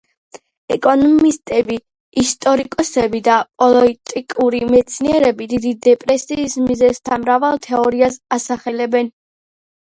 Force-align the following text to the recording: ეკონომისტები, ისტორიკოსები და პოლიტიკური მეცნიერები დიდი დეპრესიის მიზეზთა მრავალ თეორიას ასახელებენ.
ეკონომისტები, 0.75 1.75
ისტორიკოსები 2.21 3.21
და 3.27 3.35
პოლიტიკური 3.63 4.61
მეცნიერები 4.71 5.49
დიდი 5.53 5.75
დეპრესიის 5.89 6.57
მიზეზთა 6.71 7.21
მრავალ 7.27 7.63
თეორიას 7.69 8.19
ასახელებენ. 8.39 9.13